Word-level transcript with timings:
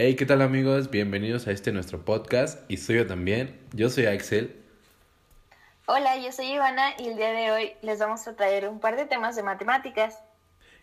Hey, 0.00 0.14
¿qué 0.14 0.26
tal 0.26 0.42
amigos? 0.42 0.90
Bienvenidos 0.90 1.48
a 1.48 1.50
este 1.50 1.72
nuestro 1.72 2.04
podcast 2.04 2.70
y 2.70 2.76
soy 2.76 2.98
yo 2.98 3.08
también. 3.08 3.58
Yo 3.72 3.90
soy 3.90 4.06
Axel. 4.06 4.56
Hola, 5.86 6.16
yo 6.18 6.30
soy 6.30 6.52
Ivana 6.52 6.92
y 7.00 7.08
el 7.08 7.16
día 7.16 7.32
de 7.32 7.50
hoy 7.50 7.72
les 7.82 7.98
vamos 7.98 8.28
a 8.28 8.36
traer 8.36 8.68
un 8.68 8.78
par 8.78 8.94
de 8.94 9.06
temas 9.06 9.34
de 9.34 9.42
matemáticas. 9.42 10.22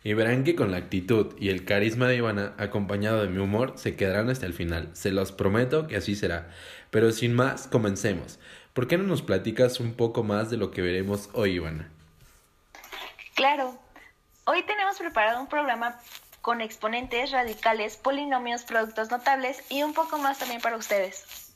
Y 0.04 0.14
verán 0.16 0.44
que 0.44 0.58
con 0.58 0.70
la 0.70 0.76
actitud 0.76 1.34
y 1.40 1.48
el 1.48 1.64
carisma 1.64 2.10
de 2.10 2.18
Ivana, 2.18 2.56
acompañado 2.58 3.22
de 3.22 3.30
mi 3.30 3.38
humor, 3.38 3.76
se 3.78 3.96
quedarán 3.96 4.30
hasta 4.30 4.48
el 4.48 4.54
final. 4.54 4.90
Se 4.92 5.12
los 5.12 5.32
prometo 5.32 5.88
que 5.88 5.96
así 5.96 6.14
será. 6.14 6.50
Pero 6.92 7.14
sin 7.14 7.34
más, 7.34 7.68
comencemos. 7.68 8.38
¿Por 8.74 8.90
qué 8.90 8.98
no 8.98 9.06
nos 9.06 9.22
platicas 9.22 9.80
un 9.80 9.94
poco 9.94 10.24
más 10.24 10.50
de 10.50 10.58
lo 10.58 10.72
que 10.72 10.82
veremos 10.82 11.30
hoy, 11.32 11.52
Ivana? 11.52 11.90
Claro. 13.34 13.80
Hoy 14.44 14.62
tenemos 14.64 14.98
preparado 14.98 15.40
un 15.40 15.48
programa 15.48 15.98
con 16.46 16.62
exponentes, 16.62 17.32
radicales, 17.32 17.98
polinomios, 17.98 18.66
productos 18.66 19.10
notables 19.10 19.64
y 19.68 19.82
un 19.82 19.96
poco 19.96 20.20
más 20.20 20.38
también 20.38 20.62
para 20.62 20.78
ustedes. 20.78 21.56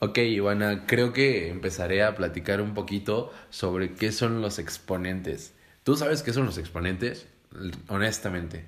Ok, 0.00 0.18
Ivana, 0.18 0.84
creo 0.84 1.12
que 1.12 1.48
empezaré 1.48 2.02
a 2.02 2.16
platicar 2.16 2.60
un 2.60 2.74
poquito 2.74 3.32
sobre 3.50 3.94
qué 3.94 4.10
son 4.10 4.42
los 4.42 4.58
exponentes. 4.58 5.54
¿Tú 5.84 5.94
sabes 5.94 6.24
qué 6.24 6.32
son 6.32 6.44
los 6.44 6.58
exponentes? 6.58 7.28
Honestamente. 7.86 8.64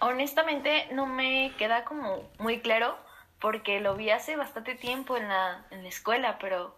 Honestamente 0.00 0.86
no 0.92 1.06
me 1.06 1.54
queda 1.56 1.86
como 1.86 2.28
muy 2.38 2.60
claro 2.60 2.98
porque 3.40 3.80
lo 3.80 3.96
vi 3.96 4.10
hace 4.10 4.36
bastante 4.36 4.74
tiempo 4.74 5.16
en 5.16 5.26
la, 5.26 5.64
en 5.70 5.84
la 5.84 5.88
escuela, 5.88 6.36
pero 6.38 6.76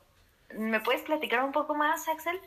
¿me 0.57 0.79
puedes 0.79 1.03
platicar 1.03 1.43
un 1.43 1.51
poco 1.51 1.75
más, 1.75 2.07
Axel? 2.07 2.39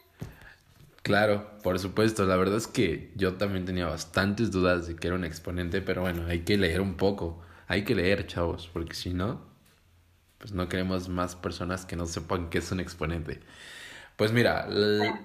Claro, 1.04 1.58
por 1.64 1.80
supuesto. 1.80 2.26
La 2.26 2.36
verdad 2.36 2.58
es 2.58 2.68
que 2.68 3.12
yo 3.16 3.36
también 3.36 3.66
tenía 3.66 3.88
bastantes 3.88 4.52
dudas 4.52 4.88
de 4.88 4.96
que 4.96 5.08
era 5.08 5.16
un 5.16 5.24
exponente, 5.24 5.82
pero 5.82 6.02
bueno, 6.02 6.26
hay 6.28 6.42
que 6.42 6.58
leer 6.58 6.82
un 6.82 6.96
poco. 6.98 7.42
Hay 7.68 7.84
que 7.84 7.96
leer, 7.96 8.28
chavos, 8.28 8.70
porque 8.72 8.94
si 8.96 9.14
no, 9.14 9.42
pues 10.40 10.54
no 10.54 10.70
queremos 10.70 11.10
más 11.10 11.36
personas 11.36 11.86
que 11.86 11.96
no 11.96 12.06
sepan 12.08 12.50
qué 12.50 12.60
es 12.60 12.72
un 12.72 12.80
exponente. 12.82 13.42
Pues 14.18 14.34
mira, 14.34 14.68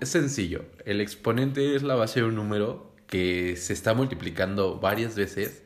es 0.00 0.11
sencillo. 0.11 0.66
El 0.86 1.00
exponente 1.00 1.77
es 1.77 1.83
la 1.83 1.97
base 1.97 2.20
de 2.20 2.27
un 2.28 2.36
número 2.36 2.94
que 3.09 3.56
se 3.56 3.72
está 3.75 3.94
multiplicando 3.94 4.81
varias 4.81 5.16
veces 5.16 5.64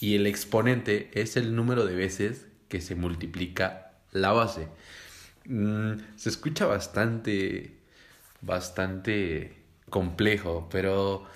y 0.00 0.16
el 0.16 0.26
exponente 0.26 1.10
es 1.14 1.36
el 1.36 1.56
número 1.56 1.86
de 1.86 1.94
veces 1.96 2.48
que 2.68 2.80
se 2.80 2.96
multiplica 2.96 3.92
la 4.12 4.32
base. 4.32 4.68
Mm, 5.44 5.94
se 6.16 6.28
escucha 6.28 6.66
bastante, 6.66 7.79
bastante 8.40 9.64
complejo, 9.88 10.68
pero 10.70 11.26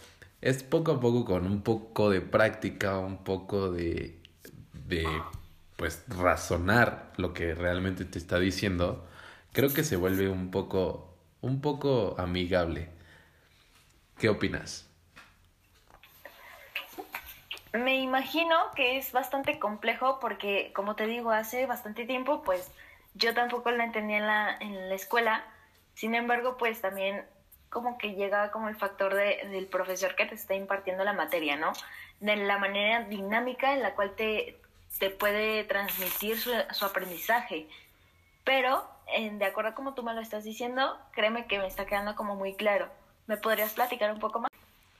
es 0.40 0.62
poco 0.62 0.92
a 0.92 1.00
poco 1.00 1.24
con 1.24 1.46
un 1.46 1.62
poco 1.62 2.10
de 2.10 2.20
práctica, 2.20 2.98
un 2.98 3.24
poco 3.24 3.70
de, 3.70 4.20
de 4.72 5.06
pues 5.76 6.04
razonar 6.08 7.12
lo 7.16 7.32
que 7.34 7.54
realmente 7.54 8.04
te 8.04 8.18
está 8.18 8.38
diciendo, 8.38 9.06
creo 9.52 9.72
que 9.72 9.84
se 9.84 9.96
vuelve 9.96 10.28
un 10.28 10.50
poco 10.50 11.14
un 11.44 11.60
poco 11.60 12.14
amigable. 12.18 12.88
¿Qué 14.18 14.30
opinas? 14.30 14.88
Me 17.74 17.96
imagino 17.96 18.56
que 18.74 18.96
es 18.96 19.12
bastante 19.12 19.58
complejo 19.58 20.20
porque, 20.20 20.72
como 20.74 20.94
te 20.94 21.06
digo, 21.06 21.32
hace 21.32 21.66
bastante 21.66 22.06
tiempo, 22.06 22.42
pues 22.44 22.70
yo 23.14 23.34
tampoco 23.34 23.70
la 23.72 23.84
entendía 23.84 24.18
en 24.18 24.26
la, 24.26 24.56
en 24.58 24.88
la 24.88 24.94
escuela. 24.94 25.44
Sin 25.94 26.14
embargo, 26.14 26.56
pues 26.56 26.80
también 26.80 27.24
como 27.70 27.98
que 27.98 28.14
llega 28.14 28.50
como 28.50 28.68
el 28.68 28.76
factor 28.76 29.14
de, 29.14 29.48
del 29.50 29.66
profesor 29.66 30.14
que 30.14 30.26
te 30.26 30.34
está 30.34 30.54
impartiendo 30.54 31.04
la 31.04 31.12
materia, 31.12 31.56
¿no? 31.56 31.72
De 32.20 32.36
la 32.36 32.58
manera 32.58 33.04
dinámica 33.04 33.74
en 33.74 33.82
la 33.82 33.94
cual 33.94 34.14
te, 34.14 34.60
te 34.98 35.10
puede 35.10 35.64
transmitir 35.64 36.38
su, 36.38 36.50
su 36.72 36.84
aprendizaje. 36.84 37.68
Pero 38.44 38.88
de 39.06 39.44
acuerdo 39.44 39.70
a 39.70 39.74
como 39.74 39.94
tú 39.94 40.02
me 40.02 40.14
lo 40.14 40.20
estás 40.20 40.44
diciendo, 40.44 40.98
créeme 41.12 41.46
que 41.46 41.58
me 41.58 41.66
está 41.66 41.86
quedando 41.86 42.14
como 42.14 42.34
muy 42.36 42.54
claro. 42.54 42.88
¿Me 43.26 43.36
podrías 43.36 43.72
platicar 43.72 44.12
un 44.12 44.18
poco 44.18 44.40
más? 44.40 44.50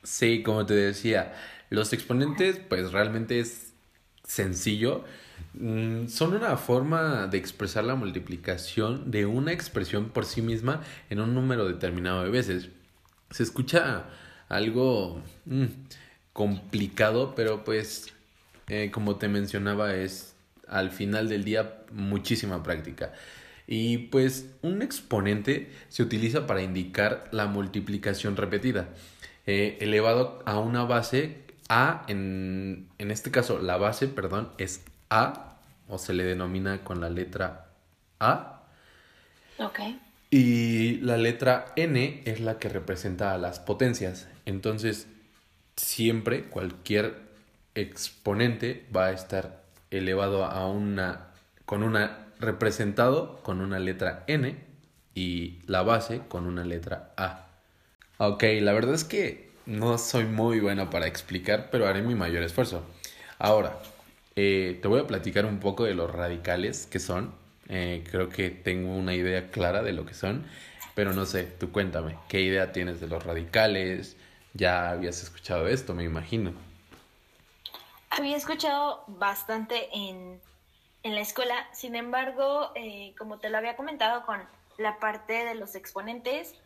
Sí, 0.03 0.43
como 0.43 0.65
te 0.67 0.75
decía, 0.75 1.35
los 1.71 1.93
exponentes 1.93 2.59
pues 2.59 2.93
realmente 2.93 3.41
es 3.41 3.73
sencillo. 4.23 5.05
Mm, 5.55 6.09
son 6.09 6.35
una 6.35 6.57
forma 6.57 7.29
de 7.29 7.39
expresar 7.39 7.85
la 7.85 7.95
multiplicación 7.95 9.11
de 9.11 9.25
una 9.27 9.53
expresión 9.53 10.09
por 10.11 10.25
sí 10.25 10.43
misma 10.43 10.83
en 11.11 11.21
un 11.21 11.35
número 11.35 11.67
determinado 11.67 12.25
de 12.25 12.31
veces. 12.31 12.71
Se 13.31 13.43
escucha 13.45 14.07
algo 14.49 15.23
mm, 15.47 15.67
complicado, 16.33 17.35
pero 17.35 17.65
pues 17.65 18.13
eh, 18.69 18.91
como 18.93 19.17
te 19.17 19.29
mencionaba 19.29 19.95
es 19.95 20.35
al 20.69 20.91
final 20.91 21.29
del 21.29 21.45
día 21.45 21.85
muchísima 21.93 22.63
práctica. 22.63 23.13
Y 23.67 23.99
pues 24.09 24.51
un 24.63 24.83
exponente 24.83 25.71
se 25.89 26.03
utiliza 26.03 26.47
para 26.47 26.63
indicar 26.63 27.29
la 27.33 27.47
multiplicación 27.47 28.37
repetida, 28.37 28.89
eh, 29.47 29.79
elevado 29.81 30.43
a 30.47 30.59
una 30.59 30.85
base 30.85 31.45
A, 31.69 32.05
en, 32.09 32.89
en 32.99 33.11
este 33.11 33.31
caso 33.31 33.59
la 33.61 33.77
base, 33.79 34.09
perdón, 34.09 34.51
es 34.59 34.85
A, 35.15 35.57
o 35.89 35.99
se 35.99 36.13
le 36.13 36.25
denomina 36.25 36.83
con 36.83 37.01
la 37.01 37.09
letra 37.09 37.67
A. 38.19 38.63
Ok. 39.59 39.81
Y 40.31 40.97
la 41.03 41.17
letra 41.17 41.67
N 41.77 42.23
es 42.25 42.41
la 42.41 42.59
que 42.59 42.69
representa 42.69 43.33
a 43.33 43.39
las 43.39 43.61
potencias. 43.61 44.27
Entonces, 44.45 45.07
siempre 45.77 46.47
cualquier 46.47 47.23
exponente 47.77 48.87
va 48.95 49.07
a 49.07 49.13
estar 49.13 49.63
elevado 49.91 50.45
a 50.45 50.67
una 50.67 51.29
con 51.65 51.85
una 51.85 52.19
representado 52.41 53.41
con 53.43 53.61
una 53.61 53.79
letra 53.79 54.25
N 54.27 54.57
y 55.15 55.61
la 55.67 55.83
base 55.83 56.23
con 56.29 56.47
una 56.47 56.65
letra 56.65 57.13
A. 57.17 57.47
Ok, 58.19 58.43
la 58.61 58.73
verdad 58.73 58.95
es 58.95 59.05
que 59.05 59.51
no 59.67 59.97
soy 59.99 60.25
muy 60.25 60.59
bueno 60.59 60.91
para 60.91 61.07
explicar, 61.07 61.69
pero 61.71 61.87
haré 61.87 62.03
mi 62.03 62.17
mayor 62.17 62.43
esfuerzo. 62.43 62.85
Ahora, 63.39 63.79
eh, 64.37 64.79
te 64.81 64.89
voy 64.89 65.01
a 65.01 65.07
platicar 65.07 65.47
un 65.47 65.61
poco 65.61 65.85
de 65.85 65.95
los 65.95 66.11
radicales 66.11 66.87
que 66.87 66.99
son. 66.99 67.35
Eh, 67.69 68.05
creo 68.11 68.29
que 68.29 68.51
tengo 68.51 68.95
una 68.95 69.15
idea 69.15 69.51
clara 69.51 69.83
de 69.83 69.93
lo 69.93 70.05
que 70.05 70.15
son, 70.15 70.47
pero 70.95 71.13
no 71.13 71.25
sé, 71.27 71.45
tú 71.45 71.73
cuéntame, 71.73 72.19
¿qué 72.29 72.43
idea 72.43 72.73
tienes 72.73 73.01
de 73.01 73.09
los 73.09 73.25
radicales? 73.25 74.17
Ya 74.53 74.91
habías 74.91 75.23
escuchado 75.23 75.67
esto, 75.69 75.95
me 75.95 76.05
imagino. 76.05 76.53
Había 78.11 78.37
escuchado 78.37 79.05
bastante 79.09 79.89
en 79.93 80.41
en 81.05 81.15
la 81.15 81.21
escuela. 81.21 81.55
Sin 81.73 81.95
embargo, 81.95 82.73
eh, 82.75 83.15
como 83.17 83.39
te 83.39 83.51
lo 83.51 83.59
había 83.59 83.77
comentado 83.77 84.27
con 84.27 84.43
la 84.79 84.99
parte 84.99 85.45
de 85.45 85.55
los 85.55 85.77
exponentes, 85.77 86.57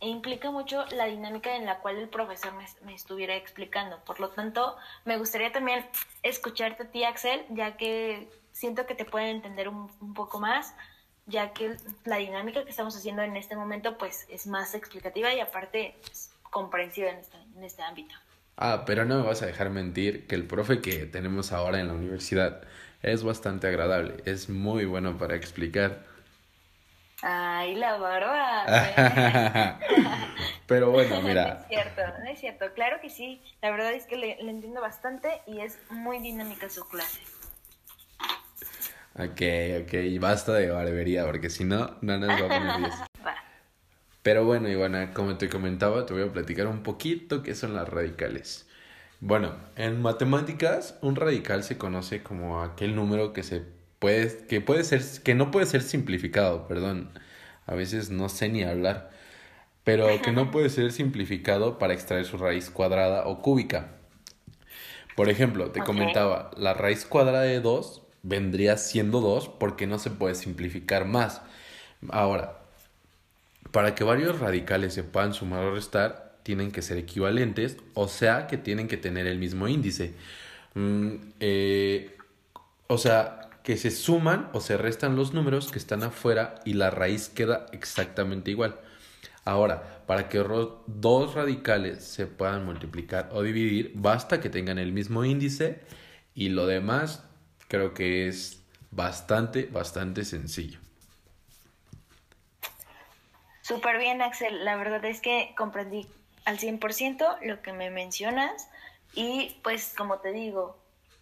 implica 0.00 0.50
mucho 0.50 0.84
la 0.92 1.06
dinámica 1.06 1.56
en 1.56 1.66
la 1.66 1.78
cual 1.80 1.96
el 1.96 2.08
profesor 2.08 2.52
me, 2.84 2.94
estuviera 2.94 3.34
explicando. 3.34 3.98
Por 4.04 4.20
lo 4.20 4.30
tanto, 4.30 4.76
me 5.04 5.18
gustaría 5.18 5.52
también 5.52 5.84
escucharte 6.22 6.84
a 6.84 6.90
ti, 6.90 7.04
Axel, 7.04 7.44
ya 7.50 7.76
que 7.76 8.28
siento 8.52 8.86
que 8.86 8.94
te 8.94 9.04
pueden 9.04 9.36
entender 9.36 9.68
un, 9.68 9.88
poco 10.14 10.40
más, 10.40 10.74
ya 11.26 11.52
que 11.52 11.76
la 12.04 12.16
dinámica 12.16 12.64
que 12.64 12.70
estamos 12.70 12.96
haciendo 12.96 13.22
en 13.22 13.36
este 13.36 13.56
momento 13.56 13.98
pues 13.98 14.26
es 14.30 14.46
más 14.46 14.74
explicativa 14.74 15.32
y 15.34 15.40
aparte 15.40 15.96
pues, 16.02 16.30
comprensiva 16.42 17.10
en 17.10 17.18
este, 17.18 17.36
en 17.56 17.64
este 17.64 17.82
ámbito. 17.82 18.14
Ah, 18.56 18.84
pero 18.86 19.04
no 19.04 19.18
me 19.20 19.26
vas 19.26 19.42
a 19.42 19.46
dejar 19.46 19.70
mentir 19.70 20.26
que 20.26 20.34
el 20.34 20.46
profe 20.46 20.80
que 20.80 21.06
tenemos 21.06 21.52
ahora 21.52 21.80
en 21.80 21.88
la 21.88 21.92
universidad 21.94 22.62
es 23.02 23.22
bastante 23.22 23.68
agradable, 23.68 24.16
es 24.24 24.48
muy 24.48 24.84
bueno 24.84 25.16
para 25.16 25.36
explicar. 25.36 26.04
Ay, 27.22 27.74
la 27.74 27.96
barba. 27.98 29.78
Pero 30.66 30.90
bueno, 30.90 31.20
mira. 31.22 31.54
No 31.54 31.60
es 31.60 31.66
cierto, 31.68 32.02
no 32.20 32.30
es 32.30 32.40
cierto. 32.40 32.72
Claro 32.74 33.00
que 33.00 33.10
sí. 33.10 33.42
La 33.62 33.70
verdad 33.70 33.92
es 33.92 34.06
que 34.06 34.16
le, 34.16 34.40
entiendo 34.40 34.80
bastante 34.80 35.42
y 35.46 35.60
es 35.60 35.78
muy 35.90 36.20
dinámica 36.20 36.68
su 36.68 36.86
clase. 36.88 37.20
Ok, 39.14 39.42
ok. 39.82 40.20
Basta 40.20 40.52
de 40.52 40.70
barbería 40.70 41.24
porque 41.24 41.50
si 41.50 41.64
no, 41.64 41.96
no 42.02 42.18
nos 42.18 42.28
va 42.28 42.46
a 42.46 42.48
poner 42.48 42.76
10. 42.78 42.94
Pero 44.22 44.44
bueno, 44.44 44.68
Ivana, 44.68 45.14
como 45.14 45.38
te 45.38 45.48
comentaba, 45.48 46.04
te 46.04 46.12
voy 46.12 46.24
a 46.24 46.32
platicar 46.32 46.66
un 46.66 46.82
poquito 46.82 47.42
qué 47.42 47.54
son 47.54 47.74
las 47.74 47.88
radicales. 47.88 48.68
Bueno, 49.20 49.56
en 49.74 50.02
matemáticas, 50.02 50.98
un 51.00 51.16
radical 51.16 51.64
se 51.64 51.78
conoce 51.78 52.22
como 52.22 52.62
aquel 52.62 52.94
número 52.94 53.32
que 53.32 53.42
se 53.42 53.64
puede, 53.98 54.46
que 54.46 54.60
puede 54.60 54.84
ser, 54.84 55.02
que 55.22 55.34
no 55.34 55.50
puede 55.50 55.66
ser 55.66 55.82
simplificado, 55.82 56.66
perdón. 56.68 57.10
A 57.66 57.74
veces 57.74 58.10
no 58.10 58.28
sé 58.28 58.48
ni 58.48 58.62
hablar, 58.62 59.10
pero 59.84 60.20
que 60.22 60.32
no 60.32 60.50
puede 60.52 60.70
ser 60.70 60.92
simplificado 60.92 61.78
para 61.78 61.94
extraer 61.94 62.24
su 62.24 62.38
raíz 62.38 62.70
cuadrada 62.70 63.26
o 63.26 63.42
cúbica. 63.42 63.94
Por 65.16 65.28
ejemplo, 65.28 65.72
te 65.72 65.80
comentaba, 65.80 66.50
la 66.56 66.74
raíz 66.74 67.04
cuadrada 67.04 67.42
de 67.42 67.60
2 67.60 68.02
vendría 68.22 68.76
siendo 68.76 69.20
2 69.20 69.48
porque 69.48 69.86
no 69.86 69.98
se 69.98 70.10
puede 70.10 70.34
simplificar 70.34 71.06
más. 71.06 71.42
Ahora, 72.10 72.60
para 73.72 73.94
que 73.94 74.04
varios 74.04 74.38
radicales 74.38 74.94
se 74.94 75.02
puedan 75.02 75.34
sumar 75.34 75.64
o 75.64 75.74
restar, 75.74 76.38
tienen 76.42 76.70
que 76.70 76.82
ser 76.82 76.98
equivalentes, 76.98 77.76
o 77.94 78.08
sea 78.08 78.46
que 78.46 78.56
tienen 78.56 78.88
que 78.88 78.96
tener 78.96 79.26
el 79.26 79.38
mismo 79.38 79.68
índice. 79.68 80.14
Mm, 80.74 81.14
eh, 81.40 82.16
o 82.86 82.96
sea, 82.96 83.37
que 83.68 83.76
se 83.76 83.90
suman 83.90 84.48
o 84.54 84.62
se 84.62 84.78
restan 84.78 85.14
los 85.14 85.34
números 85.34 85.70
que 85.70 85.78
están 85.78 86.02
afuera 86.02 86.54
y 86.64 86.72
la 86.72 86.88
raíz 86.88 87.28
queda 87.28 87.66
exactamente 87.72 88.50
igual. 88.50 88.80
Ahora, 89.44 90.02
para 90.06 90.30
que 90.30 90.38
dos 90.86 91.34
radicales 91.34 92.02
se 92.02 92.26
puedan 92.26 92.64
multiplicar 92.64 93.28
o 93.30 93.42
dividir, 93.42 93.92
basta 93.94 94.40
que 94.40 94.48
tengan 94.48 94.78
el 94.78 94.92
mismo 94.92 95.22
índice 95.22 95.82
y 96.34 96.48
lo 96.48 96.66
demás 96.66 97.28
creo 97.68 97.92
que 97.92 98.26
es 98.26 98.64
bastante, 98.90 99.66
bastante 99.66 100.24
sencillo. 100.24 100.80
Súper 103.60 103.98
bien, 103.98 104.22
Axel. 104.22 104.64
La 104.64 104.76
verdad 104.76 105.04
es 105.04 105.20
que 105.20 105.52
comprendí 105.58 106.06
al 106.46 106.56
100% 106.56 107.40
lo 107.42 107.60
que 107.60 107.74
me 107.74 107.90
mencionas 107.90 108.66
y 109.12 109.58
pues 109.62 109.92
como 109.94 110.20
te 110.20 110.32
digo, 110.32 110.78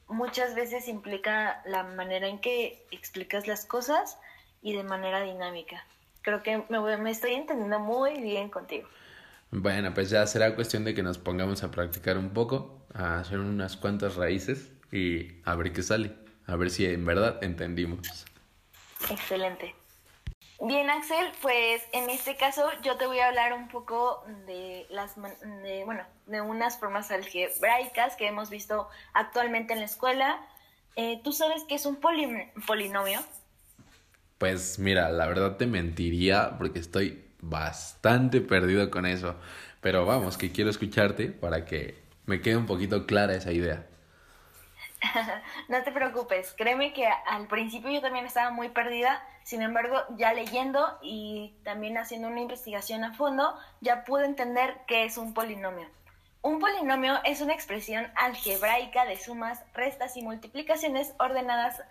muchas 0.09 0.55
veces 0.55 0.89
implica 0.89 1.63
la 1.67 1.83
manera 1.83 2.29
en 2.29 2.39
que 2.39 2.87
explicas 2.91 3.47
las 3.47 3.65
cosas 3.65 4.19
y 4.63 4.75
de 4.75 4.83
manera 4.83 5.21
dinámica. 5.23 5.85
Creo 6.23 6.43
que 6.43 6.65
me, 6.69 6.97
me 6.97 7.11
estoy 7.11 7.35
entendiendo 7.35 7.79
muy 7.79 8.21
bien 8.21 8.49
contigo. 8.49 8.89
Bueno, 9.51 9.95
pues 9.95 10.11
ya 10.11 10.27
será 10.27 10.55
cuestión 10.55 10.85
de 10.85 10.95
que 10.95 11.03
nos 11.03 11.19
pongamos 11.19 11.63
a 11.63 11.71
practicar 11.71 12.19
un 12.19 12.31
poco, 12.31 12.85
a 12.93 13.21
hacer 13.21 13.39
unas 13.39 13.77
cuantas 13.77 14.17
raíces 14.17 14.73
y 14.91 15.41
a 15.45 15.55
ver 15.55 15.73
qué 15.73 15.83
sale, 15.83 16.15
a 16.47 16.57
ver 16.57 16.71
si 16.71 16.85
en 16.85 17.05
verdad 17.05 17.39
entendimos. 17.43 18.27
Excelente. 19.09 19.75
Bien, 20.61 20.89
Axel, 20.89 21.27
pues 21.43 21.83
en 21.93 22.09
este 22.09 22.37
caso 22.37 22.63
yo 22.83 22.97
te 22.97 23.07
voy 23.07 23.19
a 23.19 23.29
hablar 23.29 23.53
un 23.53 23.69
poco 23.69 24.25
de 24.47 24.87
las 24.89 25.15
de, 25.17 25.83
bueno, 25.85 26.03
de 26.27 26.41
unas 26.41 26.79
formas 26.79 27.11
algebraicas 27.11 28.17
que 28.17 28.27
hemos 28.27 28.49
visto 28.49 28.89
actualmente 29.13 29.75
en 29.75 29.81
la 29.81 29.85
escuela. 29.85 30.41
Eh, 30.97 31.21
¿Tú 31.23 31.33
sabes 31.33 31.65
qué 31.69 31.75
es 31.75 31.85
un 31.85 31.97
polinomio? 31.97 33.21
Pues 34.39 34.79
mira, 34.79 35.11
la 35.11 35.27
verdad 35.27 35.59
te 35.59 35.67
mentiría 35.67 36.57
porque 36.57 36.79
estoy 36.79 37.23
bastante 37.41 38.41
perdido 38.41 38.91
con 38.91 39.05
eso. 39.05 39.37
Pero 39.83 40.07
vamos, 40.07 40.39
que 40.39 40.53
quiero 40.53 40.71
escucharte 40.71 41.29
para 41.29 41.67
que 41.67 42.03
me 42.25 42.41
quede 42.41 42.57
un 42.57 42.67
poquito 42.67 43.07
clara 43.07 43.35
esa 43.35 43.53
idea. 43.53 43.87
no 45.69 45.83
te 45.83 45.93
preocupes, 45.93 46.55
créeme 46.57 46.93
que 46.93 47.07
al 47.07 47.47
principio 47.47 47.91
yo 47.91 48.01
también 48.01 48.27
estaba 48.27 48.51
muy 48.51 48.69
perdida, 48.69 49.23
sin 49.43 49.63
embargo, 49.63 50.03
ya 50.17 50.33
leyendo 50.33 50.99
y 51.03 51.55
también 51.65 51.99
haciendo 51.99 52.29
una 52.29 52.41
investigación 52.41 53.05
a 53.05 53.15
fondo, 53.15 53.57
ya 53.81 54.05
pude 54.05 54.25
entender 54.25 54.79
qué 54.87 55.05
es 55.05 55.19
un 55.19 55.35
polinomio. 55.35 55.89
Un 56.43 56.61
polinomio 56.61 57.19
es 57.25 57.41
una 57.41 57.55
expresión 57.55 58.07
algebraica 58.15 59.05
de 59.05 59.17
sumas, 59.17 59.63
restas 59.75 60.17
y 60.17 60.23
multiplicaciones 60.23 61.13
ordenadas, 61.19 61.83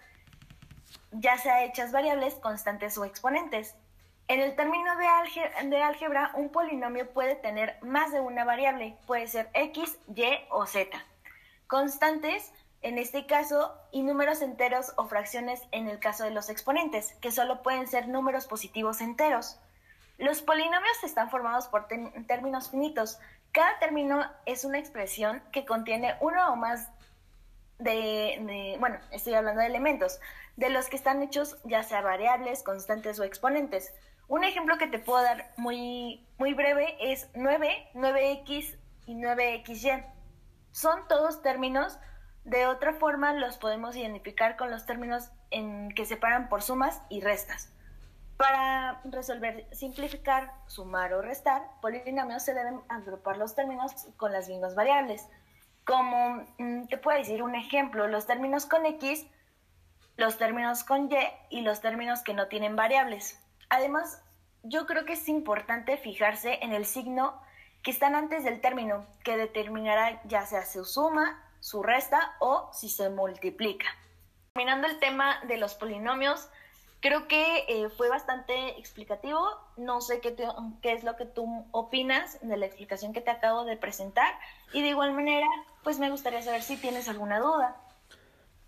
ya 1.11 1.37
sea 1.37 1.65
hechas 1.65 1.91
variables, 1.91 2.35
constantes 2.35 2.97
o 2.97 3.05
exponentes. 3.05 3.75
En 4.27 4.39
el 4.39 4.55
término 4.55 4.95
de, 4.97 5.69
de 5.69 5.83
álgebra, 5.83 6.31
un 6.35 6.49
polinomio 6.49 7.11
puede 7.11 7.35
tener 7.35 7.77
más 7.81 8.11
de 8.11 8.21
una 8.21 8.43
variable, 8.43 8.97
puede 9.05 9.27
ser 9.27 9.49
x, 9.53 9.99
y 10.15 10.23
o 10.49 10.65
z. 10.65 10.89
Constantes 11.67 12.51
en 12.81 12.97
este 12.97 13.25
caso, 13.25 13.73
y 13.91 14.03
números 14.03 14.41
enteros 14.41 14.93
o 14.97 15.05
fracciones 15.05 15.61
en 15.71 15.87
el 15.87 15.99
caso 15.99 16.23
de 16.23 16.31
los 16.31 16.49
exponentes, 16.49 17.13
que 17.21 17.31
solo 17.31 17.63
pueden 17.63 17.87
ser 17.87 18.07
números 18.07 18.45
positivos 18.45 19.01
enteros. 19.01 19.59
Los 20.17 20.41
polinomios 20.41 21.03
están 21.03 21.29
formados 21.29 21.67
por 21.67 21.87
términos 21.87 22.69
finitos. 22.69 23.19
Cada 23.51 23.79
término 23.79 24.25
es 24.45 24.63
una 24.63 24.79
expresión 24.79 25.41
que 25.51 25.65
contiene 25.65 26.15
uno 26.21 26.53
o 26.53 26.55
más 26.55 26.89
de, 27.79 28.77
bueno, 28.79 28.97
estoy 29.11 29.33
hablando 29.33 29.61
de 29.61 29.67
elementos, 29.67 30.19
de 30.55 30.69
los 30.69 30.87
que 30.87 30.95
están 30.95 31.21
hechos 31.21 31.57
ya 31.65 31.83
sea 31.83 32.01
variables, 32.01 32.63
constantes 32.63 33.19
o 33.19 33.23
exponentes. 33.23 33.93
Un 34.27 34.43
ejemplo 34.43 34.77
que 34.77 34.87
te 34.87 34.99
puedo 34.99 35.21
dar 35.21 35.51
muy, 35.57 36.25
muy 36.37 36.53
breve 36.53 36.95
es 36.99 37.27
9, 37.35 37.89
9x 37.93 38.77
y 39.05 39.15
9xy. 39.15 40.05
Son 40.71 41.07
todos 41.07 41.41
términos 41.41 41.99
de 42.45 42.67
otra 42.67 42.93
forma, 42.93 43.33
los 43.33 43.57
podemos 43.57 43.95
identificar 43.95 44.55
con 44.55 44.69
los 44.69 44.85
términos 44.85 45.31
en 45.49 45.89
que 45.89 46.05
separan 46.05 46.47
por 46.47 46.61
sumas 46.61 47.01
y 47.09 47.21
restas. 47.21 47.73
Para 48.37 49.01
resolver, 49.05 49.67
simplificar, 49.71 50.53
sumar 50.67 51.13
o 51.13 51.23
restar, 51.23 51.63
polinomios 51.81 52.43
se 52.43 52.53
deben 52.53 52.81
agrupar 52.87 53.37
los 53.37 53.55
términos 53.55 54.07
con 54.17 54.31
las 54.31 54.47
mismas 54.47 54.75
variables. 54.75 55.27
Como 55.85 56.45
mm, 56.59 56.85
te 56.87 56.99
puedo 56.99 57.17
decir 57.17 57.41
un 57.41 57.55
ejemplo, 57.55 58.07
los 58.07 58.27
términos 58.27 58.67
con 58.67 58.85
X, 58.85 59.25
los 60.15 60.37
términos 60.37 60.83
con 60.83 61.11
Y 61.11 61.17
y 61.49 61.61
los 61.61 61.81
términos 61.81 62.21
que 62.21 62.35
no 62.35 62.47
tienen 62.47 62.75
variables. 62.75 63.41
Además, 63.69 64.21
yo 64.61 64.85
creo 64.85 65.05
que 65.05 65.13
es 65.13 65.27
importante 65.29 65.97
fijarse 65.97 66.59
en 66.61 66.73
el 66.73 66.85
signo 66.85 67.41
que 67.81 67.89
están 67.89 68.13
antes 68.13 68.43
del 68.43 68.61
término, 68.61 69.03
que 69.23 69.35
determinará 69.35 70.21
ya 70.25 70.45
sea 70.45 70.63
su 70.65 70.85
suma 70.85 71.41
su 71.65 71.81
resta 71.81 72.35
o 72.39 72.69
si 72.73 72.89
se 72.89 73.09
multiplica. 73.09 73.87
Terminando 74.53 74.85
el 74.85 74.99
tema 74.99 75.39
de 75.47 75.57
los 75.57 75.73
polinomios, 75.73 76.47
creo 76.99 77.27
que 77.27 77.65
eh, 77.67 77.89
fue 77.89 78.07
bastante 78.07 78.77
explicativo. 78.77 79.39
No 79.75 79.99
sé 79.99 80.19
qué, 80.19 80.35
qué 80.83 80.91
es 80.93 81.03
lo 81.03 81.15
que 81.15 81.25
tú 81.25 81.65
opinas 81.71 82.37
de 82.43 82.55
la 82.57 82.67
explicación 82.67 83.13
que 83.13 83.21
te 83.21 83.31
acabo 83.31 83.65
de 83.65 83.77
presentar. 83.77 84.31
Y 84.73 84.83
de 84.83 84.89
igual 84.89 85.13
manera, 85.13 85.47
pues 85.83 85.97
me 85.97 86.11
gustaría 86.11 86.43
saber 86.43 86.61
si 86.61 86.77
tienes 86.77 87.09
alguna 87.09 87.39
duda. 87.39 87.75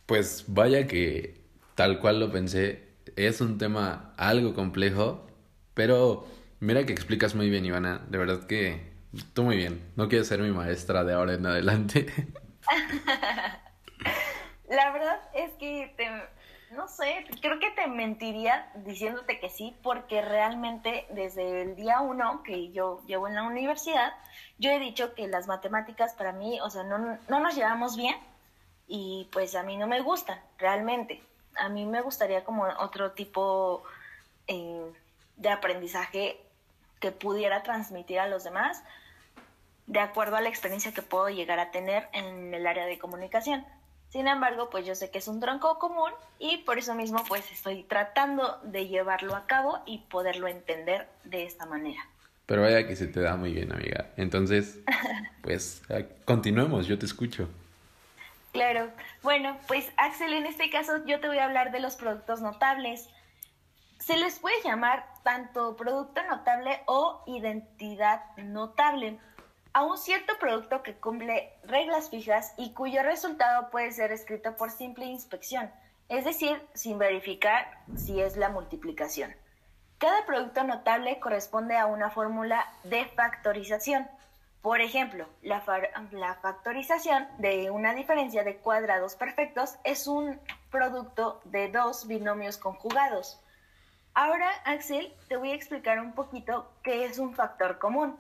Pues 0.08 0.46
vaya 0.48 0.88
que 0.88 1.40
tal 1.76 2.00
cual 2.00 2.20
lo 2.20 2.32
pensé, 2.32 2.96
es 3.16 3.42
un 3.42 3.60
tema 3.60 4.16
algo 4.18 4.56
complejo, 4.56 5.28
pero 5.76 6.26
mira 6.60 6.88
que 6.88 6.94
explicas 6.94 7.36
muy 7.36 7.52
bien, 7.52 7.64
Ivana. 7.64 8.04
De 8.10 8.18
verdad 8.18 8.48
que 8.48 8.92
tú 9.36 9.44
muy 9.44 9.56
bien. 9.56 9.88
No 9.96 10.10
quiero 10.10 10.26
ser 10.26 10.40
mi 10.40 10.50
maestra 10.50 11.04
de 11.04 11.14
ahora 11.14 11.36
en 11.36 11.46
adelante. 11.46 12.08
La 14.70 14.92
verdad 14.92 15.22
es 15.34 15.52
que 15.54 15.94
te, 15.96 16.10
no 16.76 16.88
sé, 16.88 17.26
creo 17.42 17.60
que 17.60 17.72
te 17.72 17.88
mentiría 17.88 18.70
diciéndote 18.76 19.40
que 19.40 19.50
sí, 19.50 19.76
porque 19.82 20.22
realmente 20.22 21.06
desde 21.12 21.62
el 21.62 21.76
día 21.76 22.02
uno 22.02 22.44
que 22.44 22.72
yo 22.72 23.02
llevo 23.06 23.28
en 23.28 23.36
la 23.36 23.44
universidad, 23.44 24.14
yo 24.58 24.72
he 24.72 24.80
dicho 24.80 25.16
que 25.16 25.28
las 25.28 25.48
matemáticas 25.48 26.14
para 26.16 26.34
mí, 26.34 26.60
o 26.62 26.70
sea, 26.70 26.84
no, 26.84 26.98
no 26.98 27.40
nos 27.40 27.56
llevamos 27.56 27.96
bien 27.96 28.16
y 28.88 29.30
pues 29.32 29.56
a 29.56 29.64
mí 29.64 29.78
no 29.78 29.88
me 29.88 30.02
gustan, 30.02 30.40
realmente. 30.58 31.24
A 31.56 31.70
mí 31.70 31.86
me 31.86 32.02
gustaría 32.02 32.44
como 32.44 32.66
otro 32.80 33.14
tipo 33.14 33.84
eh, 34.48 34.92
de 35.38 35.50
aprendizaje 35.50 36.40
que 37.00 37.12
pudiera 37.12 37.64
transmitir 37.64 38.20
a 38.20 38.28
los 38.28 38.44
demás 38.44 38.84
de 39.88 40.00
acuerdo 40.02 40.36
a 40.36 40.42
la 40.42 40.50
experiencia 40.50 40.94
que 40.94 41.02
puedo 41.02 41.30
llegar 41.30 41.60
a 41.60 41.72
tener 41.72 42.08
en 42.14 42.54
el 42.54 42.68
área 42.68 42.86
de 42.86 43.00
comunicación. 43.00 43.66
Sin 44.10 44.28
embargo, 44.28 44.70
pues 44.70 44.86
yo 44.86 44.96
sé 44.96 45.10
que 45.10 45.18
es 45.18 45.28
un 45.28 45.40
tronco 45.40 45.80
común 45.80 46.12
y 46.40 46.58
por 46.60 46.78
eso 46.78 46.94
mismo 46.94 47.24
pues 47.28 47.52
estoy 47.52 47.84
tratando 47.84 48.60
de 48.64 48.88
llevarlo 48.88 49.36
a 49.36 49.48
cabo 49.48 49.80
y 49.86 50.00
poderlo 50.10 50.48
entender 50.48 51.08
de 51.24 51.46
esta 51.46 51.66
manera. 51.66 52.02
Pero 52.46 52.62
vaya 52.62 52.88
que 52.88 52.96
se 52.96 53.08
te 53.08 53.20
da 53.20 53.36
muy 53.36 53.54
bien, 53.54 53.74
amiga. 53.74 54.12
Entonces, 54.16 54.80
pues 55.42 55.82
continuemos, 56.24 56.88
yo 56.88 56.98
te 56.98 57.06
escucho. 57.06 57.50
Claro. 58.54 58.90
Bueno, 59.24 59.58
pues 59.68 59.92
Axel, 59.98 60.34
en 60.34 60.46
este 60.46 60.70
caso 60.70 61.06
yo 61.06 61.20
te 61.20 61.28
voy 61.28 61.38
a 61.38 61.46
hablar 61.46 61.72
de 61.72 61.80
los 61.80 61.96
productos 61.96 62.42
notables. 62.42 63.10
Se 64.00 64.18
les 64.18 64.40
puede 64.40 64.56
llamar 64.64 65.06
tanto 65.24 65.76
producto 65.76 66.22
notable 66.24 66.80
o 66.86 67.24
identidad 67.28 68.22
notable 68.38 69.20
a 69.74 69.84
un 69.84 69.98
cierto 69.98 70.34
producto 70.40 70.84
que 70.84 70.96
cumple 70.96 71.54
reglas 71.64 72.10
fijas 72.10 72.54
y 72.58 72.74
cuyo 72.74 73.04
resultado 73.04 73.70
puede 73.70 73.92
ser 73.92 74.12
escrito 74.12 74.56
por 74.56 74.72
simple 74.72 75.06
inspección, 75.06 75.72
es 76.10 76.26
decir, 76.26 76.62
sin 76.74 76.98
verificar 76.98 77.70
si 77.96 78.22
es 78.22 78.38
la 78.38 78.50
multiplicación. 78.50 79.36
Cada 79.98 80.26
producto 80.26 80.64
notable 80.64 81.20
corresponde 81.20 81.76
a 81.76 81.88
una 81.88 82.12
fórmula 82.12 82.72
de 82.84 83.06
factorización. 83.06 84.08
Por 84.62 84.82
ejemplo, 84.82 85.28
la, 85.42 85.62
factorización 85.62 87.28
de 87.40 87.72
una 87.72 87.96
diferencia 87.96 88.44
de 88.44 88.58
cuadrados 88.58 89.16
perfectos 89.16 89.76
es 89.84 90.08
un 90.08 90.40
producto 90.70 91.42
de 91.46 91.70
dos 91.70 92.06
binomios 92.06 92.58
conjugados. 92.58 93.42
Ahora, 94.14 94.52
Axel, 94.66 95.14
te 95.30 95.38
voy 95.38 95.52
a 95.52 95.56
explicar 95.56 96.00
un 96.00 96.14
poquito 96.14 96.72
qué 96.84 97.06
es 97.06 97.18
un 97.18 97.34
factor 97.34 97.80
común. 97.80 98.18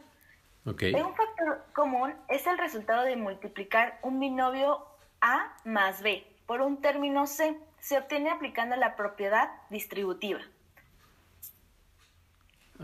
Un 0.67 1.15
factor 1.15 1.63
común 1.73 2.13
es 2.27 2.45
el 2.45 2.57
resultado 2.57 3.03
de 3.03 3.15
multiplicar 3.15 3.99
un 4.01 4.19
binomio 4.19 4.85
A 5.21 5.55
más 5.63 6.01
B 6.01 6.27
por 6.45 6.59
un 6.59 6.81
término 6.81 7.25
C. 7.25 7.57
Se 7.79 7.97
obtiene 7.97 8.31
aplicando 8.31 8.75
la 8.75 8.97
propiedad 8.97 9.49
distributiva. 9.69 10.41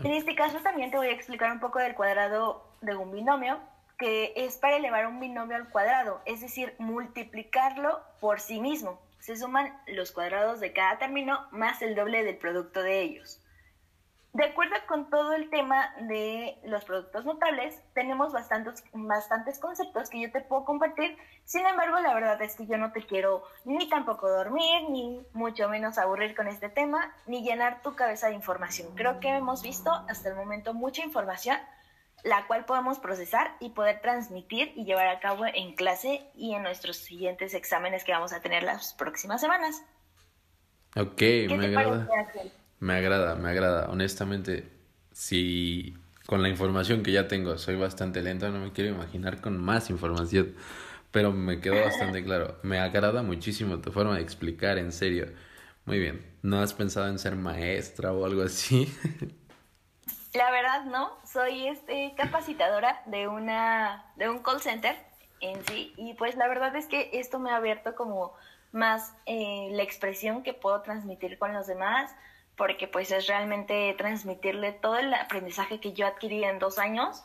En 0.02 0.12
este 0.12 0.34
caso 0.34 0.60
también 0.60 0.90
te 0.90 0.96
voy 0.96 1.08
a 1.08 1.12
explicar 1.12 1.52
un 1.52 1.60
poco 1.60 1.78
del 1.78 1.94
cuadrado 1.94 2.66
de 2.80 2.96
un 2.96 3.12
binomio. 3.12 3.60
que 3.98 4.32
es 4.34 4.56
para 4.56 4.76
elevar 4.76 5.06
un 5.06 5.20
binomio 5.20 5.54
al 5.54 5.68
cuadrado, 5.68 6.20
es 6.26 6.40
decir, 6.40 6.74
multiplicarlo 6.78 8.02
por 8.20 8.40
sí 8.40 8.60
mismo. 8.60 9.00
Se 9.20 9.36
suman 9.36 9.72
los 9.86 10.10
cuadrados 10.10 10.58
de 10.58 10.72
cada 10.72 10.98
término 10.98 11.46
más 11.52 11.80
el 11.80 11.94
doble 11.94 12.24
del 12.24 12.36
producto 12.36 12.82
de 12.82 13.02
ellos. 13.02 13.40
De 14.34 14.46
acuerdo 14.46 14.74
con 14.88 15.08
todo 15.10 15.32
el 15.34 15.48
tema 15.48 15.94
de 16.08 16.58
los 16.64 16.84
productos 16.84 17.24
notables, 17.24 17.80
tenemos 17.94 18.32
bastantes, 18.32 18.82
bastantes 18.92 19.60
conceptos 19.60 20.10
que 20.10 20.20
yo 20.20 20.32
te 20.32 20.40
puedo 20.40 20.64
compartir. 20.64 21.16
Sin 21.44 21.64
embargo, 21.64 22.00
la 22.00 22.12
verdad 22.12 22.42
es 22.42 22.56
que 22.56 22.66
yo 22.66 22.76
no 22.76 22.90
te 22.90 23.06
quiero 23.06 23.44
ni 23.64 23.88
tampoco 23.88 24.28
dormir, 24.28 24.90
ni 24.90 25.24
mucho 25.34 25.68
menos 25.68 25.98
aburrir 25.98 26.34
con 26.34 26.48
este 26.48 26.68
tema, 26.68 27.14
ni 27.26 27.44
llenar 27.44 27.80
tu 27.82 27.94
cabeza 27.94 28.26
de 28.26 28.34
información. 28.34 28.88
Creo 28.96 29.20
que 29.20 29.28
hemos 29.28 29.62
visto 29.62 29.92
hasta 30.08 30.30
el 30.30 30.34
momento 30.34 30.74
mucha 30.74 31.04
información, 31.04 31.56
la 32.24 32.48
cual 32.48 32.64
podemos 32.64 32.98
procesar 32.98 33.54
y 33.60 33.70
poder 33.70 34.00
transmitir 34.00 34.72
y 34.74 34.84
llevar 34.84 35.06
a 35.06 35.20
cabo 35.20 35.46
en 35.46 35.76
clase 35.76 36.28
y 36.34 36.54
en 36.54 36.64
nuestros 36.64 36.96
siguientes 36.96 37.54
exámenes 37.54 38.02
que 38.02 38.10
vamos 38.10 38.32
a 38.32 38.40
tener 38.40 38.64
las 38.64 38.94
próximas 38.94 39.40
semanas. 39.40 39.80
Ok, 40.96 41.22
me 41.50 41.66
agrada. 41.66 42.08
Me 42.80 42.94
agrada, 42.94 43.34
me 43.36 43.50
agrada. 43.50 43.88
Honestamente, 43.90 44.68
si 45.12 45.96
con 46.26 46.42
la 46.42 46.48
información 46.48 47.02
que 47.02 47.12
ya 47.12 47.28
tengo 47.28 47.58
soy 47.58 47.76
bastante 47.76 48.22
lento, 48.22 48.48
no 48.50 48.58
me 48.58 48.72
quiero 48.72 48.90
imaginar 48.90 49.40
con 49.40 49.58
más 49.58 49.90
información. 49.90 50.54
Pero 51.10 51.32
me 51.32 51.60
quedó 51.60 51.80
bastante 51.80 52.24
claro. 52.24 52.56
Me 52.62 52.78
agrada 52.78 53.22
muchísimo 53.22 53.78
tu 53.78 53.92
forma 53.92 54.16
de 54.16 54.22
explicar, 54.22 54.78
en 54.78 54.92
serio. 54.92 55.26
Muy 55.84 55.98
bien. 55.98 56.24
¿No 56.42 56.60
has 56.60 56.72
pensado 56.72 57.08
en 57.08 57.18
ser 57.18 57.36
maestra 57.36 58.12
o 58.12 58.24
algo 58.24 58.42
así? 58.42 58.92
La 60.34 60.50
verdad 60.50 60.84
no, 60.86 61.16
soy 61.24 61.68
este 61.68 62.12
capacitadora 62.16 63.02
de 63.06 63.28
una 63.28 64.04
de 64.16 64.28
un 64.28 64.40
call 64.40 64.60
center 64.60 64.96
en 65.40 65.64
sí 65.66 65.94
y 65.96 66.14
pues 66.14 66.34
la 66.34 66.48
verdad 66.48 66.74
es 66.74 66.86
que 66.86 67.10
esto 67.12 67.38
me 67.38 67.50
ha 67.50 67.56
abierto 67.56 67.94
como 67.94 68.34
más 68.72 69.14
eh, 69.26 69.68
la 69.70 69.84
expresión 69.84 70.42
que 70.42 70.52
puedo 70.52 70.80
transmitir 70.82 71.38
con 71.38 71.52
los 71.52 71.68
demás, 71.68 72.10
porque 72.56 72.88
pues 72.88 73.10
es 73.10 73.26
realmente 73.26 73.94
transmitirle 73.98 74.72
todo 74.72 74.96
el 74.96 75.12
aprendizaje 75.14 75.80
que 75.80 75.92
yo 75.92 76.06
adquirí 76.06 76.44
en 76.44 76.58
dos 76.58 76.78
años. 76.78 77.24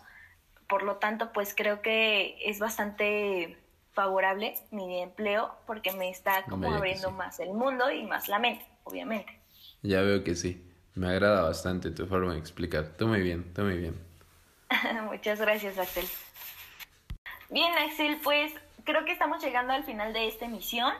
Por 0.68 0.84
lo 0.84 0.98
tanto, 0.98 1.32
pues 1.34 1.54
creo 1.56 1.82
que 1.82 2.38
es 2.46 2.60
bastante 2.60 3.58
favorable 3.94 4.56
mi 4.72 5.02
empleo 5.02 5.54
porque 5.66 5.92
me 5.92 6.10
está 6.10 6.44
como 6.44 6.74
abriendo 6.74 7.12
más 7.12 7.40
el 7.40 7.50
mundo 7.50 7.92
y 7.92 8.04
más 8.04 8.28
la 8.28 8.40
mente, 8.40 8.66
obviamente. 8.84 9.40
Ya 9.82 10.02
veo 10.02 10.24
que 10.24 10.36
sí. 10.36 10.66
Me 10.96 11.08
agrada 11.08 11.44
bastante 11.44 11.92
tu 11.92 12.06
forma 12.08 12.34
de 12.34 12.40
explicar. 12.40 12.96
Tú 12.98 13.08
muy 13.08 13.22
bien, 13.22 13.54
tú 13.54 13.62
muy 13.62 13.78
bien. 13.78 13.96
Muchas 15.06 15.40
gracias, 15.40 15.78
Axel. 15.78 16.06
Bien, 17.50 17.72
Axel, 17.78 18.20
pues 18.24 18.54
creo 18.84 19.06
que 19.06 19.12
estamos 19.12 19.44
llegando 19.44 19.74
al 19.74 19.84
final 19.84 20.14
de 20.14 20.28
esta 20.28 20.46
emisión. 20.46 20.94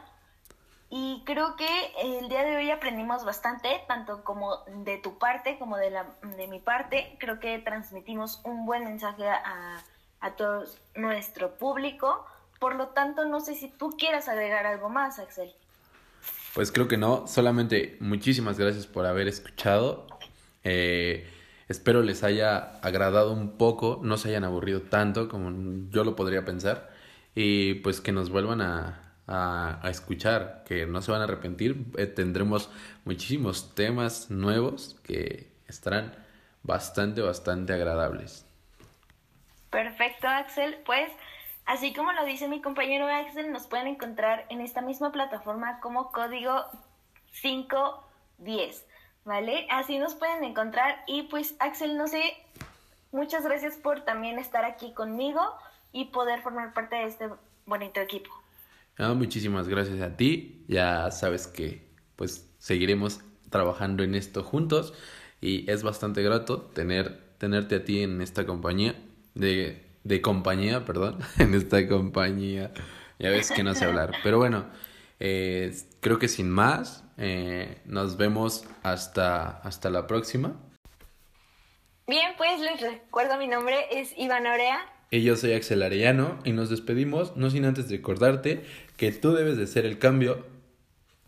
Y 0.92 1.22
creo 1.26 1.56
que 1.56 1.68
el 2.02 2.30
día 2.30 2.44
de 2.44 2.58
hoy 2.58 2.72
aprendimos 2.72 3.24
bastante, 3.24 3.70
tanto 3.88 4.24
como 4.24 4.64
de 4.66 4.98
tu 4.98 5.20
parte 5.20 5.60
como 5.60 5.78
de, 5.78 5.92
la, 5.92 6.08
de 6.36 6.48
mi 6.48 6.60
parte. 6.60 7.16
Creo 7.20 7.40
que 7.40 7.60
transmitimos 7.60 8.42
un 8.44 8.66
buen 8.66 8.86
mensaje 8.86 9.28
a, 9.28 9.84
a 10.20 10.32
todo 10.32 10.66
nuestro 10.96 11.58
público. 11.58 12.26
Por 12.60 12.76
lo 12.76 12.88
tanto, 12.88 13.26
no 13.26 13.40
sé 13.40 13.56
si 13.56 13.70
tú 13.70 13.92
quieras 13.98 14.28
agregar 14.28 14.66
algo 14.66 14.90
más, 14.90 15.20
Axel. 15.20 15.54
Pues 16.54 16.72
creo 16.72 16.88
que 16.88 16.98
no, 16.98 17.28
solamente 17.28 17.98
muchísimas 18.00 18.58
gracias 18.58 18.88
por 18.88 19.06
haber 19.06 19.28
escuchado. 19.28 20.08
Eh, 20.64 21.30
espero 21.68 22.02
les 22.02 22.24
haya 22.24 22.80
agradado 22.82 23.32
un 23.32 23.58
poco, 23.58 24.00
no 24.04 24.18
se 24.18 24.30
hayan 24.30 24.44
aburrido 24.44 24.82
tanto 24.82 25.30
como 25.30 25.52
yo 25.90 26.04
lo 26.04 26.16
podría 26.16 26.46
pensar. 26.46 26.90
Y 27.36 27.76
pues 27.76 28.02
que 28.02 28.12
nos 28.12 28.32
vuelvan 28.32 28.62
a, 28.62 29.09
a, 29.30 29.80
escuchar, 29.90 30.64
que 30.66 30.86
no 30.88 31.02
se 31.02 31.12
van 31.12 31.22
a 31.22 31.26
arrepentir. 31.26 31.86
Eh, 31.98 32.08
tendremos 32.08 32.70
muchísimos 33.06 33.76
temas 33.76 34.32
nuevos 34.32 35.00
que 35.04 35.52
estarán 35.68 36.16
bastante, 36.64 37.22
bastante 37.22 37.74
agradables. 37.74 38.46
Perfecto, 39.70 40.28
Axel. 40.28 40.80
Pues 40.84 41.12
así 41.66 41.94
como 41.94 42.12
lo 42.12 42.26
dice 42.26 42.48
mi 42.48 42.60
compañero 42.60 43.08
Axel, 43.08 43.52
nos 43.52 43.68
pueden 43.68 43.88
encontrar 43.88 44.46
en 44.50 44.62
esta 44.62 44.82
misma 44.82 45.12
plataforma 45.12 45.80
como 45.80 46.12
código 46.12 46.66
510, 47.42 48.84
¿vale? 49.26 49.68
Así 49.70 50.00
nos 50.00 50.16
pueden 50.16 50.44
encontrar 50.44 51.04
y 51.06 51.24
pues 51.24 51.56
Axel, 51.60 51.98
no 51.98 52.08
sé, 52.08 52.24
muchas 53.12 53.44
gracias 53.44 53.78
por 53.78 54.02
también 54.02 54.40
estar 54.40 54.66
aquí 54.66 54.92
conmigo 54.94 55.42
y 55.92 56.06
poder 56.06 56.42
formar 56.42 56.74
parte 56.74 56.96
de 56.96 57.04
este 57.04 57.30
bonito 57.68 58.00
equipo 58.00 58.32
muchísimas 59.00 59.68
gracias 59.68 60.02
a 60.02 60.16
ti. 60.16 60.66
Ya 60.68 61.10
sabes 61.12 61.48
que 61.48 61.88
pues 62.16 62.50
seguiremos 62.60 63.22
trabajando 63.50 64.04
en 64.04 64.14
esto 64.14 64.44
juntos 64.44 64.94
y 65.42 65.70
es 65.72 65.84
bastante 65.84 66.22
grato 66.22 66.62
tener 66.62 67.30
tenerte 67.40 67.76
a 67.76 67.84
ti 67.86 68.04
en 68.04 68.22
esta 68.22 68.46
compañía 68.46 68.96
de, 69.34 69.82
de 70.04 70.22
compañía, 70.22 70.86
perdón, 70.86 71.20
en 71.40 71.56
esta 71.56 71.88
compañía. 71.88 72.72
Ya 73.18 73.30
ves 73.32 73.52
que 73.52 73.64
no 73.64 73.74
sé 73.74 73.86
hablar, 73.86 74.14
pero 74.24 74.38
bueno, 74.38 74.66
eh, 75.20 75.76
creo 76.00 76.20
que 76.20 76.28
sin 76.28 76.50
más, 76.50 77.04
eh, 77.18 77.82
nos 77.86 78.16
vemos 78.16 78.66
hasta, 78.84 79.60
hasta 79.60 79.90
la 79.90 80.08
próxima. 80.08 80.56
Bien, 82.08 82.32
pues 82.38 82.60
les 82.62 82.80
recuerdo 82.82 83.38
mi 83.38 83.48
nombre 83.48 83.76
es 83.92 84.14
Iván 84.18 84.48
Orea. 84.48 84.80
Y 85.12 85.24
yo 85.24 85.36
soy 85.36 85.54
Axel 85.54 85.84
Arellano 85.84 86.40
y 86.44 86.54
nos 86.54 86.70
despedimos, 86.70 87.36
no 87.36 87.50
sin 87.50 87.66
antes 87.66 87.90
recordarte 87.90 88.64
que 89.00 89.14
tú 89.14 89.32
debes 89.32 89.56
de 89.56 89.66
ser 89.66 89.86
el 89.86 89.98
cambio 89.98 90.46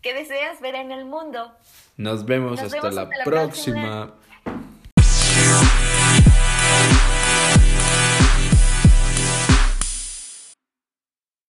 que 0.02 0.12
deseas 0.12 0.60
ver 0.60 0.74
en 0.74 0.92
el 0.92 1.06
mundo. 1.06 1.52
Nos 1.96 2.26
vemos, 2.26 2.60
hasta, 2.60 2.90
la, 2.90 3.08
próxima. 3.24 4.14